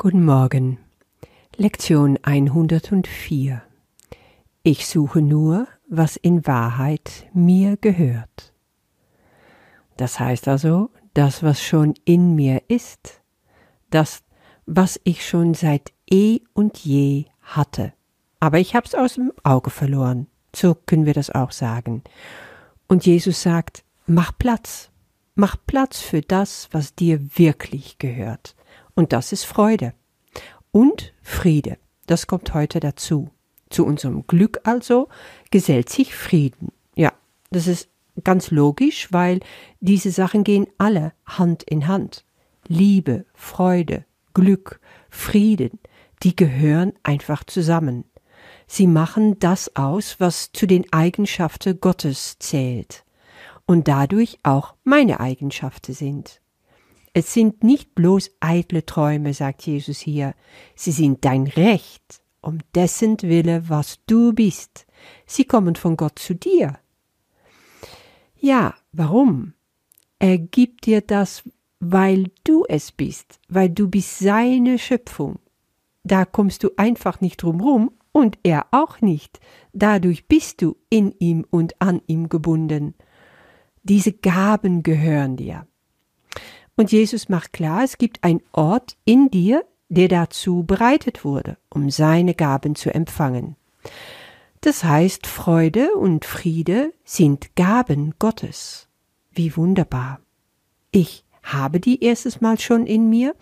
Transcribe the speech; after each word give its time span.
Guten 0.00 0.24
Morgen. 0.24 0.78
Lektion 1.56 2.20
104. 2.22 3.62
Ich 4.62 4.86
suche 4.86 5.20
nur, 5.20 5.66
was 5.88 6.14
in 6.14 6.46
Wahrheit 6.46 7.26
mir 7.34 7.76
gehört. 7.76 8.54
Das 9.96 10.20
heißt 10.20 10.46
also, 10.46 10.90
das, 11.14 11.42
was 11.42 11.60
schon 11.60 11.94
in 12.04 12.36
mir 12.36 12.62
ist, 12.68 13.22
das, 13.90 14.22
was 14.66 15.00
ich 15.02 15.26
schon 15.26 15.54
seit 15.54 15.92
eh 16.08 16.42
und 16.52 16.78
je 16.78 17.24
hatte. 17.42 17.92
Aber 18.38 18.60
ich 18.60 18.76
hab's 18.76 18.94
aus 18.94 19.14
dem 19.14 19.32
Auge 19.42 19.70
verloren. 19.70 20.28
So 20.54 20.76
können 20.76 21.06
wir 21.06 21.14
das 21.14 21.30
auch 21.30 21.50
sagen. 21.50 22.04
Und 22.86 23.04
Jesus 23.04 23.42
sagt, 23.42 23.82
mach 24.06 24.30
Platz. 24.38 24.92
Mach 25.34 25.56
Platz 25.66 26.00
für 26.00 26.20
das, 26.20 26.68
was 26.70 26.94
dir 26.94 27.36
wirklich 27.36 27.98
gehört. 27.98 28.54
Und 28.98 29.12
das 29.12 29.30
ist 29.30 29.44
Freude. 29.44 29.94
Und 30.72 31.14
Friede. 31.22 31.78
Das 32.06 32.26
kommt 32.26 32.52
heute 32.52 32.80
dazu. 32.80 33.30
Zu 33.70 33.86
unserem 33.86 34.26
Glück 34.26 34.58
also 34.64 35.08
gesellt 35.52 35.88
sich 35.88 36.16
Frieden. 36.16 36.72
Ja, 36.96 37.12
das 37.52 37.68
ist 37.68 37.90
ganz 38.24 38.50
logisch, 38.50 39.12
weil 39.12 39.38
diese 39.78 40.10
Sachen 40.10 40.42
gehen 40.42 40.66
alle 40.78 41.12
Hand 41.24 41.62
in 41.62 41.86
Hand. 41.86 42.24
Liebe, 42.66 43.24
Freude, 43.34 44.04
Glück, 44.34 44.80
Frieden, 45.10 45.78
die 46.24 46.34
gehören 46.34 46.92
einfach 47.04 47.44
zusammen. 47.44 48.02
Sie 48.66 48.88
machen 48.88 49.38
das 49.38 49.76
aus, 49.76 50.18
was 50.18 50.50
zu 50.50 50.66
den 50.66 50.92
Eigenschaften 50.92 51.78
Gottes 51.78 52.36
zählt 52.40 53.04
und 53.64 53.86
dadurch 53.86 54.40
auch 54.42 54.74
meine 54.82 55.20
Eigenschaften 55.20 55.92
sind. 55.92 56.40
Es 57.18 57.34
sind 57.34 57.64
nicht 57.64 57.96
bloß 57.96 58.30
eitle 58.38 58.86
Träume, 58.86 59.34
sagt 59.34 59.66
Jesus 59.66 59.98
hier, 59.98 60.36
sie 60.76 60.92
sind 60.92 61.24
dein 61.24 61.48
Recht, 61.48 62.22
um 62.40 62.58
dessen 62.76 63.20
Wille, 63.22 63.68
was 63.68 63.98
du 64.06 64.32
bist. 64.32 64.86
Sie 65.26 65.44
kommen 65.44 65.74
von 65.74 65.96
Gott 65.96 66.20
zu 66.20 66.36
dir. 66.36 66.78
Ja, 68.36 68.76
warum? 68.92 69.54
Er 70.20 70.38
gibt 70.38 70.86
dir 70.86 71.00
das, 71.00 71.42
weil 71.80 72.30
du 72.44 72.64
es 72.68 72.92
bist, 72.92 73.40
weil 73.48 73.68
du 73.68 73.88
bist 73.88 74.20
seine 74.20 74.78
Schöpfung. 74.78 75.40
Da 76.04 76.24
kommst 76.24 76.62
du 76.62 76.70
einfach 76.76 77.20
nicht 77.20 77.42
drumrum 77.42 77.90
und 78.12 78.38
er 78.44 78.66
auch 78.70 79.00
nicht. 79.00 79.40
Dadurch 79.72 80.28
bist 80.28 80.62
du 80.62 80.76
in 80.88 81.12
ihm 81.18 81.44
und 81.50 81.82
an 81.82 82.00
ihm 82.06 82.28
gebunden. 82.28 82.94
Diese 83.82 84.12
Gaben 84.12 84.84
gehören 84.84 85.36
dir. 85.36 85.66
Und 86.78 86.92
Jesus 86.92 87.28
macht 87.28 87.52
klar, 87.52 87.82
es 87.82 87.98
gibt 87.98 88.22
einen 88.22 88.40
Ort 88.52 88.96
in 89.04 89.32
dir, 89.32 89.64
der 89.88 90.06
dazu 90.06 90.62
bereitet 90.62 91.24
wurde, 91.24 91.58
um 91.68 91.90
seine 91.90 92.34
Gaben 92.34 92.76
zu 92.76 92.94
empfangen. 92.94 93.56
Das 94.60 94.84
heißt, 94.84 95.26
Freude 95.26 95.94
und 95.96 96.24
Friede 96.24 96.94
sind 97.02 97.56
Gaben 97.56 98.14
Gottes. 98.20 98.86
Wie 99.32 99.56
wunderbar. 99.56 100.20
Ich 100.92 101.24
habe 101.42 101.80
die 101.80 102.04
erstes 102.04 102.40
Mal 102.40 102.60
schon 102.60 102.86
in 102.86 103.10
mir, 103.10 103.34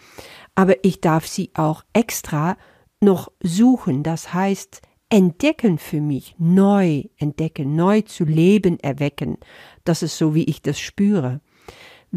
aber 0.54 0.82
ich 0.82 1.02
darf 1.02 1.26
sie 1.26 1.50
auch 1.52 1.84
extra 1.92 2.56
noch 3.02 3.30
suchen, 3.42 4.02
das 4.02 4.32
heißt 4.32 4.80
entdecken 5.10 5.76
für 5.76 6.00
mich, 6.00 6.34
neu 6.38 7.04
entdecken, 7.18 7.76
neu 7.76 8.00
zu 8.00 8.24
leben 8.24 8.80
erwecken. 8.80 9.36
Das 9.84 10.02
ist 10.02 10.16
so, 10.16 10.34
wie 10.34 10.44
ich 10.44 10.62
das 10.62 10.80
spüre 10.80 11.42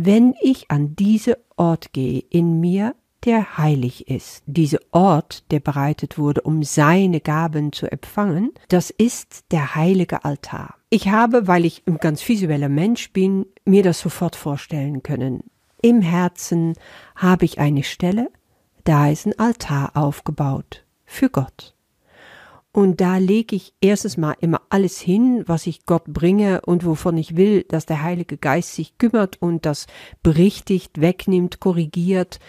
wenn 0.05 0.33
ich 0.41 0.71
an 0.71 0.95
diese 0.95 1.37
Ort 1.57 1.93
gehe 1.93 2.23
in 2.29 2.59
mir, 2.59 2.95
der 3.25 3.57
heilig 3.57 4.07
ist. 4.07 4.43
Dieser 4.45 4.79
Ort, 4.91 5.43
der 5.51 5.59
bereitet 5.59 6.17
wurde, 6.17 6.41
um 6.41 6.63
seine 6.63 7.19
Gaben 7.19 7.73
zu 7.73 7.91
empfangen, 7.91 8.51
das 8.69 8.91
ist 8.91 9.45
der 9.51 9.75
heilige 9.75 10.23
Altar. 10.23 10.75
Ich 10.89 11.09
habe, 11.09 11.47
weil 11.47 11.65
ich 11.65 11.83
ein 11.85 11.97
ganz 11.97 12.27
visueller 12.27 12.69
Mensch 12.69 13.11
bin, 13.11 13.45
mir 13.65 13.83
das 13.83 13.99
sofort 13.99 14.35
vorstellen 14.35 15.03
können. 15.03 15.43
Im 15.81 16.01
Herzen 16.01 16.73
habe 17.15 17.45
ich 17.45 17.59
eine 17.59 17.83
Stelle, 17.83 18.29
da 18.85 19.09
ist 19.09 19.27
ein 19.27 19.37
Altar 19.37 19.91
aufgebaut 19.95 20.85
für 21.05 21.29
Gott. 21.29 21.75
Und 22.71 23.01
da 23.01 23.17
lege 23.17 23.55
ich 23.55 23.73
erstes 23.81 24.15
Mal 24.15 24.35
immer 24.39 24.61
alles 24.69 24.99
hin, 24.99 25.43
was 25.47 25.65
ich 25.65 25.87
Gott 25.87 26.05
bringe 26.05 26.61
und 26.61 26.85
wovon 26.85 27.17
ich 27.17 27.35
will, 27.35 27.63
dass 27.63 27.87
der 27.87 28.03
Heilige 28.03 28.37
Geist 28.37 28.75
sich 28.75 28.97
kümmert 28.99 29.41
und 29.41 29.65
das 29.65 29.87
berichtigt, 30.21 31.01
wegnimmt, 31.01 31.59
korrigiert, 31.59 32.39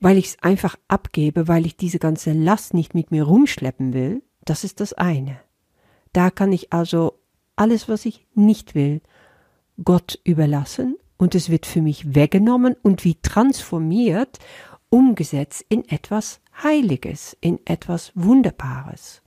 weil 0.00 0.16
ich 0.16 0.26
es 0.26 0.42
einfach 0.42 0.76
abgebe, 0.88 1.46
weil 1.46 1.66
ich 1.66 1.76
diese 1.76 1.98
ganze 1.98 2.32
Last 2.32 2.72
nicht 2.72 2.94
mit 2.94 3.10
mir 3.10 3.24
rumschleppen 3.24 3.92
will. 3.92 4.22
Das 4.46 4.64
ist 4.64 4.80
das 4.80 4.94
eine. 4.94 5.40
Da 6.14 6.30
kann 6.30 6.52
ich 6.52 6.72
also 6.72 7.18
alles, 7.54 7.88
was 7.88 8.06
ich 8.06 8.26
nicht 8.34 8.74
will, 8.74 9.02
Gott 9.84 10.18
überlassen 10.24 10.96
und 11.18 11.34
es 11.34 11.50
wird 11.50 11.66
für 11.66 11.82
mich 11.82 12.14
weggenommen 12.14 12.76
und 12.82 13.04
wie 13.04 13.16
transformiert, 13.20 14.38
umgesetzt 14.88 15.64
in 15.68 15.86
etwas 15.88 16.40
Heiliges, 16.62 17.36
in 17.40 17.60
etwas 17.66 18.12
Wunderbares. 18.14 19.22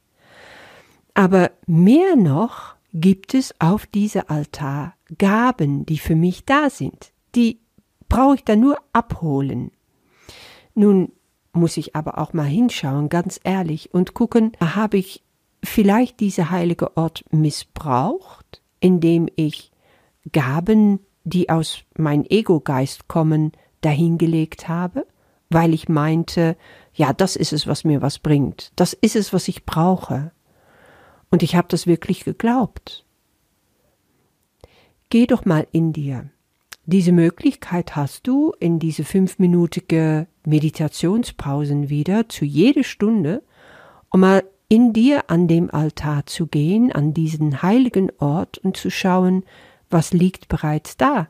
Aber 1.20 1.52
mehr 1.68 2.16
noch 2.16 2.76
gibt 2.94 3.34
es 3.34 3.54
auf 3.60 3.86
diesem 3.86 4.22
Altar 4.28 4.94
Gaben, 5.18 5.86
die 5.86 5.98
für 5.98 6.16
mich 6.16 6.46
da 6.46 6.70
sind. 6.70 7.12
Die 7.36 7.60
brauche 8.08 8.36
ich 8.36 8.46
dann 8.46 8.62
nur 8.62 8.78
abholen. 8.94 9.72
Nun 10.76 11.12
muss 11.52 11.76
ich 11.76 11.94
aber 11.94 12.20
auch 12.20 12.32
mal 12.32 12.46
hinschauen, 12.46 13.10
ganz 13.10 13.38
ehrlich, 13.44 13.94
und 13.94 14.14
gucken, 14.14 14.54
habe 14.62 14.96
ich 14.96 15.22
vielleicht 15.62 16.22
diese 16.22 16.52
heilige 16.52 16.96
Ort 16.96 17.26
missbraucht, 17.32 18.62
indem 18.80 19.28
ich 19.36 19.74
Gaben, 20.32 21.02
die 21.26 21.50
aus 21.50 21.80
mein 21.98 22.26
Ego-Geist 22.26 23.10
kommen, 23.10 23.52
dahingelegt 23.82 24.70
habe, 24.70 25.06
weil 25.50 25.74
ich 25.74 25.90
meinte, 25.90 26.56
ja, 26.94 27.12
das 27.12 27.36
ist 27.36 27.52
es, 27.52 27.68
was 27.68 27.84
mir 27.84 28.02
was 28.02 28.20
bringt, 28.20 28.72
das 28.78 28.94
ist 28.94 29.18
es, 29.18 29.34
was 29.34 29.50
ich 29.50 29.66
brauche. 29.66 30.32
Und 31.32 31.44
ich 31.44 31.56
habe 31.56 31.68
das 31.70 31.88
wirklich 31.88 32.26
geglaubt. 32.26 33.06
Geh 35.10 35.26
doch 35.26 35.46
mal 35.46 35.68
in 35.72 35.94
dir. 35.94 36.30
Diese 36.86 37.12
Möglichkeit 37.12 37.96
hast 37.96 38.28
du 38.28 38.54
in 38.60 38.80
diese 38.80 39.04
fünfminütige 39.04 40.28
Meditationspausen 40.46 41.90
wieder 41.90 42.30
zu 42.30 42.46
jeder 42.46 42.84
Stunde, 42.84 43.44
um 44.10 44.22
mal 44.22 44.44
in 44.70 44.94
dir 44.94 45.30
an 45.30 45.48
dem 45.48 45.70
Altar 45.72 46.26
zu 46.26 46.48
gehen, 46.48 46.92
an 46.92 47.14
diesen 47.14 47.62
heiligen 47.62 48.12
Ort 48.20 48.60
und 48.60 48.78
zu 48.78 48.90
schauen, 48.90 49.44
was 49.90 50.14
liegt 50.14 50.48
bereits 50.48 50.98
da. 50.98 51.28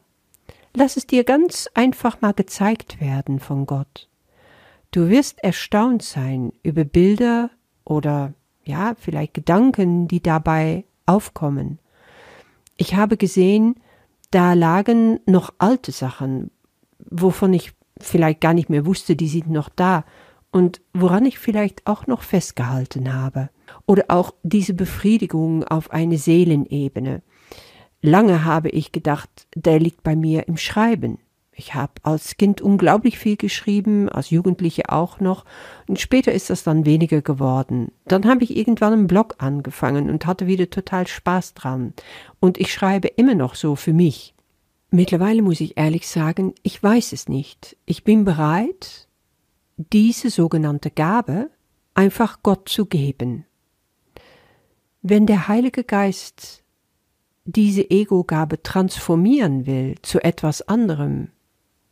Lass 0.76 0.98
es 0.98 1.08
dir 1.08 1.24
ganz 1.24 1.70
einfach 1.74 2.22
mal 2.22 2.34
gezeigt 2.34 3.02
werden 3.02 3.40
von 3.40 3.66
Gott. 3.66 4.08
Du 4.92 5.10
wirst 5.10 5.44
erstaunt 5.44 6.04
sein 6.04 6.52
über 6.64 6.84
Bilder 6.84 7.50
oder 7.86 8.34
ja, 8.70 8.94
vielleicht 8.98 9.34
Gedanken, 9.34 10.08
die 10.08 10.22
dabei 10.22 10.86
aufkommen. 11.06 11.80
Ich 12.78 12.96
habe 12.96 13.18
gesehen, 13.18 13.76
da 14.32 14.54
lagen 14.54 15.20
noch 15.26 15.54
alte 15.58 15.92
Sachen, 15.92 16.52
wovon 17.10 17.54
ich 17.54 17.74
vielleicht 18.00 18.42
gar 18.42 18.54
nicht 18.54 18.70
mehr 18.70 18.86
wusste, 18.86 19.16
die 19.16 19.28
sind 19.28 19.50
noch 19.50 19.70
da 19.70 20.06
und 20.52 20.82
woran 20.94 21.26
ich 21.26 21.40
vielleicht 21.40 21.86
auch 21.88 22.08
noch 22.08 22.22
festgehalten 22.22 23.14
habe. 23.14 23.50
Oder 23.86 24.06
auch 24.08 24.34
diese 24.44 24.74
Befriedigung 24.74 25.64
auf 25.64 25.92
eine 25.92 26.18
Seelenebene. 26.18 27.22
Lange 28.02 28.46
habe 28.46 28.70
ich 28.70 28.92
gedacht, 28.92 29.48
der 29.56 29.80
liegt 29.80 30.04
bei 30.04 30.16
mir 30.16 30.48
im 30.48 30.58
Schreiben. 30.58 31.18
Ich 31.60 31.74
habe 31.74 31.92
als 32.04 32.38
Kind 32.38 32.62
unglaublich 32.62 33.20
viel 33.20 33.36
geschrieben, 33.36 34.08
als 34.08 34.30
Jugendliche 34.30 34.88
auch 34.88 35.20
noch, 35.20 35.44
und 35.90 36.00
später 36.00 36.32
ist 36.32 36.50
das 36.50 36.64
dann 36.64 36.86
weniger 36.86 37.22
geworden. 37.22 37.92
Dann 38.06 38.26
habe 38.28 38.46
ich 38.46 38.56
irgendwann 38.56 38.94
einen 38.94 39.08
Blog 39.08 39.36
angefangen 39.40 40.10
und 40.10 40.26
hatte 40.26 40.48
wieder 40.48 40.70
total 40.70 41.06
Spaß 41.06 41.56
dran. 41.56 41.94
Und 42.40 42.58
ich 42.58 42.72
schreibe 42.72 43.10
immer 43.10 43.36
noch 43.36 43.56
so 43.56 43.76
für 43.76 43.92
mich. 43.92 44.34
Mittlerweile 44.90 45.42
muss 45.42 45.60
ich 45.60 45.76
ehrlich 45.76 46.08
sagen, 46.08 46.56
ich 46.64 46.82
weiß 46.82 47.12
es 47.12 47.28
nicht. 47.28 47.76
Ich 47.86 48.06
bin 48.06 48.24
bereit, 48.24 49.10
diese 49.76 50.30
sogenannte 50.30 50.92
Gabe 50.92 51.50
einfach 51.94 52.42
Gott 52.42 52.70
zu 52.70 52.86
geben. 52.86 53.46
Wenn 55.02 55.26
der 55.26 55.50
Heilige 55.50 55.84
Geist 55.84 56.64
diese 57.44 57.90
Ego-Gabe 57.92 58.64
transformieren 58.64 59.66
will 59.66 59.96
zu 60.04 60.24
etwas 60.24 60.62
anderem, 60.62 61.32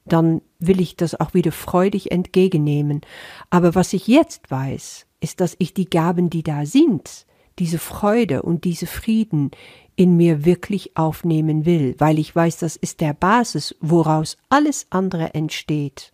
dann 0.07 0.41
will 0.59 0.81
ich 0.81 0.95
das 0.95 1.19
auch 1.19 1.33
wieder 1.33 1.51
freudig 1.51 2.11
entgegennehmen. 2.11 3.01
Aber 3.49 3.75
was 3.75 3.93
ich 3.93 4.07
jetzt 4.07 4.49
weiß, 4.49 5.05
ist, 5.19 5.41
dass 5.41 5.55
ich 5.59 5.73
die 5.73 5.89
Gaben, 5.89 6.29
die 6.29 6.43
da 6.43 6.65
sind, 6.65 7.25
diese 7.59 7.79
Freude 7.79 8.43
und 8.43 8.63
diese 8.63 8.87
Frieden 8.87 9.51
in 9.95 10.15
mir 10.15 10.45
wirklich 10.45 10.95
aufnehmen 10.95 11.65
will, 11.65 11.95
weil 11.97 12.19
ich 12.19 12.35
weiß, 12.35 12.57
das 12.57 12.75
ist 12.75 13.01
der 13.01 13.13
Basis, 13.13 13.75
woraus 13.79 14.37
alles 14.49 14.85
andere 14.91 15.33
entsteht. 15.33 16.13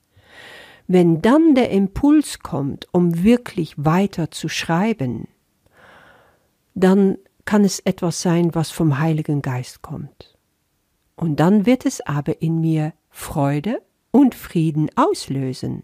wenn 0.87 1.21
dann 1.21 1.55
der 1.55 1.69
Impuls 1.71 2.39
kommt, 2.39 2.87
um 2.91 3.23
wirklich 3.23 3.73
weiter 3.77 4.31
zu 4.31 4.49
schreiben, 4.49 5.27
dann 6.75 7.17
kann 7.45 7.63
es 7.63 7.79
etwas 7.79 8.21
sein, 8.21 8.53
was 8.55 8.71
vom 8.71 8.99
Heiligen 8.99 9.41
Geist 9.41 9.81
kommt. 9.81 10.37
Und 11.15 11.39
dann 11.39 11.65
wird 11.65 11.85
es 11.85 12.01
aber 12.01 12.41
in 12.41 12.59
mir 12.59 12.93
Freude 13.15 13.81
und 14.09 14.33
Frieden 14.33 14.89
auslösen, 14.95 15.83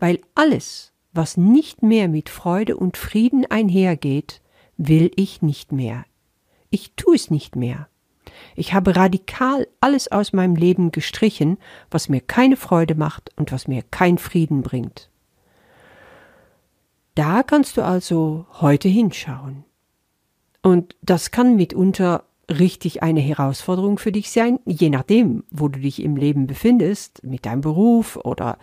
weil 0.00 0.20
alles, 0.34 0.92
was 1.12 1.36
nicht 1.36 1.82
mehr 1.82 2.08
mit 2.08 2.28
Freude 2.28 2.76
und 2.76 2.96
Frieden 2.96 3.46
einhergeht, 3.48 4.42
will 4.76 5.12
ich 5.14 5.40
nicht 5.42 5.70
mehr. 5.70 6.04
Ich 6.68 6.92
tu 6.96 7.14
es 7.14 7.30
nicht 7.30 7.54
mehr. 7.54 7.88
Ich 8.56 8.74
habe 8.74 8.96
radikal 8.96 9.68
alles 9.80 10.10
aus 10.10 10.32
meinem 10.32 10.56
Leben 10.56 10.90
gestrichen, 10.90 11.56
was 11.88 12.08
mir 12.08 12.20
keine 12.20 12.56
Freude 12.56 12.96
macht 12.96 13.30
und 13.36 13.52
was 13.52 13.68
mir 13.68 13.82
keinen 13.82 14.18
Frieden 14.18 14.62
bringt. 14.62 15.08
Da 17.14 17.44
kannst 17.44 17.76
du 17.76 17.82
also 17.82 18.44
heute 18.60 18.88
hinschauen. 18.88 19.64
Und 20.62 20.96
das 21.00 21.30
kann 21.30 21.54
mitunter 21.54 22.24
richtig 22.50 23.02
eine 23.02 23.20
Herausforderung 23.20 23.98
für 23.98 24.12
dich 24.12 24.30
sein, 24.30 24.60
je 24.64 24.90
nachdem, 24.90 25.44
wo 25.50 25.68
du 25.68 25.80
dich 25.80 26.02
im 26.02 26.16
Leben 26.16 26.46
befindest, 26.46 27.22
mit 27.24 27.44
deinem 27.46 27.60
Beruf 27.60 28.16
oder 28.16 28.58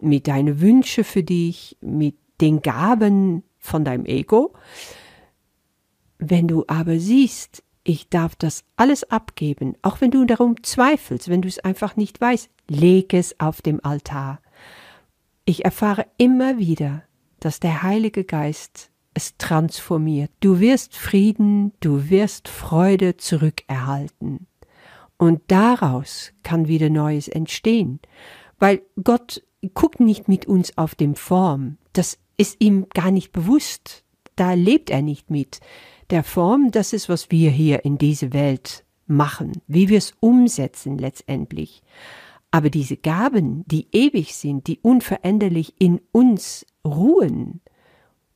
mit 0.00 0.26
deinen 0.26 0.60
Wünschen 0.60 1.04
für 1.04 1.22
dich, 1.22 1.76
mit 1.80 2.16
den 2.40 2.62
Gaben 2.62 3.42
von 3.58 3.84
deinem 3.84 4.06
Ego. 4.06 4.54
Wenn 6.18 6.48
du 6.48 6.64
aber 6.66 6.98
siehst, 6.98 7.62
ich 7.84 8.08
darf 8.08 8.34
das 8.36 8.64
alles 8.76 9.10
abgeben, 9.10 9.74
auch 9.82 10.00
wenn 10.00 10.10
du 10.10 10.24
darum 10.24 10.62
zweifelst, 10.62 11.28
wenn 11.28 11.42
du 11.42 11.48
es 11.48 11.58
einfach 11.58 11.96
nicht 11.96 12.20
weißt, 12.20 12.50
leg 12.68 13.14
es 13.14 13.38
auf 13.38 13.62
dem 13.62 13.84
Altar. 13.84 14.40
Ich 15.44 15.64
erfahre 15.64 16.06
immer 16.16 16.58
wieder, 16.58 17.02
dass 17.38 17.60
der 17.60 17.82
Heilige 17.82 18.24
Geist 18.24 18.90
es 19.16 19.36
transformiert. 19.38 20.30
Du 20.40 20.60
wirst 20.60 20.94
Frieden, 20.94 21.72
du 21.80 22.10
wirst 22.10 22.48
Freude 22.48 23.16
zurückerhalten. 23.16 24.46
Und 25.16 25.40
daraus 25.46 26.32
kann 26.42 26.68
wieder 26.68 26.90
Neues 26.90 27.26
entstehen. 27.26 28.00
Weil 28.58 28.82
Gott 29.02 29.42
guckt 29.72 30.00
nicht 30.00 30.28
mit 30.28 30.44
uns 30.44 30.76
auf 30.76 30.94
dem 30.94 31.14
Form. 31.14 31.78
Das 31.94 32.18
ist 32.36 32.56
ihm 32.58 32.88
gar 32.92 33.10
nicht 33.10 33.32
bewusst. 33.32 34.04
Da 34.36 34.52
lebt 34.52 34.90
er 34.90 35.00
nicht 35.00 35.30
mit 35.30 35.60
der 36.10 36.22
Form, 36.22 36.70
das 36.70 36.92
ist, 36.92 37.08
was 37.08 37.30
wir 37.30 37.50
hier 37.50 37.86
in 37.86 37.96
dieser 37.96 38.34
Welt 38.34 38.84
machen, 39.06 39.52
wie 39.66 39.88
wir 39.88 39.98
es 39.98 40.12
umsetzen 40.20 40.98
letztendlich. 40.98 41.82
Aber 42.50 42.68
diese 42.68 42.98
Gaben, 42.98 43.64
die 43.66 43.88
ewig 43.92 44.34
sind, 44.34 44.66
die 44.66 44.78
unveränderlich 44.80 45.74
in 45.78 46.02
uns 46.12 46.66
ruhen, 46.84 47.62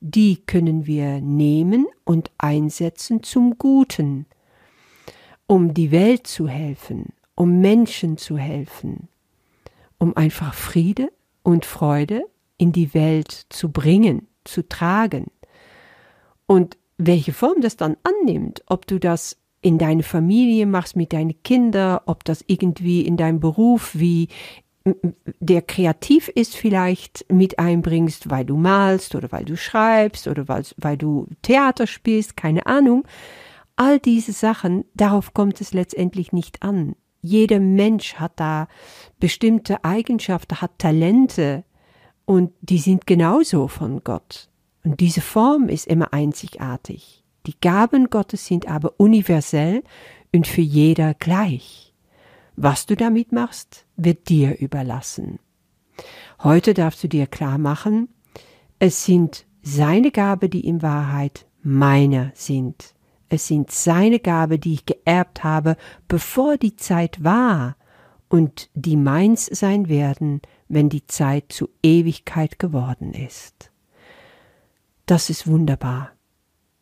die 0.01 0.37
können 0.47 0.87
wir 0.87 1.21
nehmen 1.21 1.85
und 2.03 2.31
einsetzen 2.39 3.23
zum 3.23 3.57
Guten, 3.57 4.25
um 5.45 5.73
die 5.73 5.91
Welt 5.91 6.25
zu 6.25 6.47
helfen, 6.47 7.13
um 7.35 7.61
Menschen 7.61 8.17
zu 8.17 8.37
helfen, 8.37 9.07
um 9.99 10.17
einfach 10.17 10.55
Friede 10.55 11.11
und 11.43 11.65
Freude 11.65 12.23
in 12.57 12.71
die 12.71 12.93
Welt 12.95 13.45
zu 13.49 13.71
bringen, 13.71 14.27
zu 14.43 14.67
tragen. 14.67 15.27
Und 16.47 16.77
welche 16.97 17.31
Form 17.31 17.61
das 17.61 17.77
dann 17.77 17.95
annimmt, 18.03 18.63
ob 18.65 18.87
du 18.87 18.99
das 18.99 19.37
in 19.61 19.77
deine 19.77 20.03
Familie 20.03 20.65
machst 20.65 20.95
mit 20.95 21.13
deinen 21.13 21.41
Kindern, 21.43 21.99
ob 22.07 22.23
das 22.23 22.43
irgendwie 22.47 23.01
in 23.01 23.17
deinem 23.17 23.39
Beruf 23.39 23.91
wie 23.93 24.29
der 24.83 25.61
kreativ 25.61 26.27
ist 26.29 26.55
vielleicht 26.55 27.25
mit 27.31 27.59
einbringst, 27.59 28.29
weil 28.29 28.45
du 28.45 28.57
malst 28.57 29.15
oder 29.15 29.31
weil 29.31 29.45
du 29.45 29.55
schreibst 29.55 30.27
oder 30.27 30.47
weil, 30.47 30.63
weil 30.77 30.97
du 30.97 31.27
Theater 31.43 31.85
spielst, 31.87 32.35
keine 32.35 32.65
Ahnung. 32.65 33.05
All 33.75 33.99
diese 33.99 34.31
Sachen, 34.31 34.85
darauf 34.93 35.33
kommt 35.33 35.61
es 35.61 35.73
letztendlich 35.73 36.31
nicht 36.33 36.63
an. 36.63 36.95
Jeder 37.21 37.59
Mensch 37.59 38.15
hat 38.15 38.33
da 38.37 38.67
bestimmte 39.19 39.83
Eigenschaften, 39.83 40.61
hat 40.61 40.79
Talente 40.79 41.63
und 42.25 42.51
die 42.61 42.79
sind 42.79 43.05
genauso 43.05 43.67
von 43.67 44.03
Gott. 44.03 44.49
Und 44.83 44.99
diese 44.99 45.21
Form 45.21 45.69
ist 45.69 45.85
immer 45.85 46.13
einzigartig. 46.13 47.23
Die 47.45 47.59
Gaben 47.59 48.09
Gottes 48.09 48.45
sind 48.45 48.67
aber 48.67 48.93
universell 48.97 49.83
und 50.33 50.47
für 50.47 50.61
jeder 50.61 51.13
gleich. 51.13 51.93
Was 52.55 52.85
du 52.85 52.95
damit 52.95 53.31
machst, 53.31 53.85
wird 54.03 54.29
dir 54.29 54.59
überlassen. 54.59 55.39
Heute 56.43 56.73
darfst 56.73 57.03
du 57.03 57.07
dir 57.07 57.27
klar 57.27 57.57
machen, 57.57 58.09
es 58.79 59.05
sind 59.05 59.45
seine 59.61 60.11
Gabe, 60.11 60.49
die 60.49 60.65
in 60.65 60.81
Wahrheit 60.81 61.45
meine 61.61 62.31
sind. 62.33 62.95
Es 63.29 63.47
sind 63.47 63.71
seine 63.71 64.19
Gabe, 64.19 64.59
die 64.59 64.73
ich 64.73 64.85
geerbt 64.85 65.43
habe, 65.43 65.77
bevor 66.07 66.57
die 66.57 66.75
Zeit 66.75 67.23
war 67.23 67.77
und 68.27 68.69
die 68.73 68.97
meins 68.97 69.45
sein 69.45 69.87
werden, 69.87 70.41
wenn 70.67 70.89
die 70.89 71.05
Zeit 71.05 71.45
zu 71.51 71.69
Ewigkeit 71.83 72.59
geworden 72.59 73.13
ist. 73.13 73.71
Das 75.05 75.29
ist 75.29 75.47
wunderbar. 75.47 76.11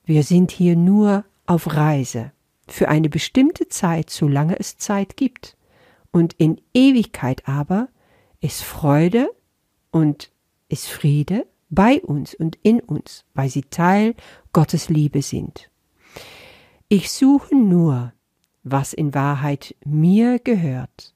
Wir 0.05 0.23
sind 0.23 0.51
hier 0.51 0.75
nur 0.75 1.25
auf 1.45 1.75
Reise, 1.75 2.31
für 2.67 2.87
eine 2.87 3.09
bestimmte 3.09 3.67
Zeit, 3.67 4.09
solange 4.09 4.59
es 4.59 4.77
Zeit 4.77 5.17
gibt. 5.17 5.57
Und 6.11 6.33
in 6.33 6.59
Ewigkeit 6.73 7.47
aber 7.47 7.89
ist 8.41 8.63
Freude 8.63 9.29
und 9.91 10.31
ist 10.67 10.87
Friede 10.87 11.45
bei 11.69 12.01
uns 12.01 12.33
und 12.33 12.57
in 12.63 12.79
uns, 12.79 13.25
weil 13.33 13.49
sie 13.49 13.63
Teil 13.63 14.15
Gottes 14.53 14.89
Liebe 14.89 15.21
sind. 15.21 15.69
Ich 16.87 17.11
suche 17.11 17.55
nur, 17.55 18.13
was 18.63 18.93
in 18.93 19.13
Wahrheit 19.13 19.75
mir 19.85 20.39
gehört. 20.39 21.13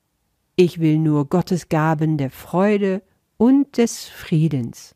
Ich 0.56 0.80
will 0.80 1.00
nur 1.00 1.28
Gottes 1.28 1.70
Gaben 1.70 2.18
der 2.18 2.30
Freude 2.30 3.02
und 3.38 3.78
des 3.78 4.06
Friedens. 4.06 4.96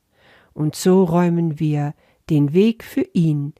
Und 0.53 0.75
so 0.75 1.03
räumen 1.03 1.59
wir 1.59 1.94
den 2.29 2.53
Weg 2.53 2.83
für 2.83 3.05
ihn, 3.13 3.53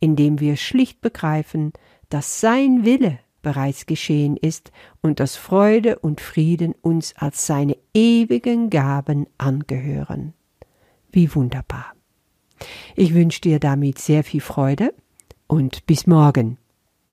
indem 0.00 0.40
wir 0.40 0.56
schlicht 0.56 1.00
begreifen, 1.00 1.72
dass 2.08 2.40
sein 2.40 2.84
Wille 2.84 3.18
bereits 3.44 3.86
geschehen 3.86 4.36
ist 4.36 4.72
und 5.00 5.20
dass 5.20 5.36
Freude 5.36 6.00
und 6.00 6.20
Frieden 6.20 6.74
uns 6.82 7.14
als 7.16 7.46
seine 7.46 7.76
ewigen 7.94 8.70
Gaben 8.70 9.28
angehören. 9.38 10.32
Wie 11.12 11.32
wunderbar. 11.32 11.92
Ich 12.96 13.14
wünsche 13.14 13.40
dir 13.40 13.60
damit 13.60 13.98
sehr 13.98 14.24
viel 14.24 14.40
Freude 14.40 14.92
und 15.46 15.86
bis 15.86 16.08
morgen. 16.08 16.58